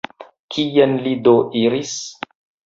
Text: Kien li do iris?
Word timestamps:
Kien 0.55 0.95
li 1.03 1.13
do 1.27 1.35
iris? 1.61 1.93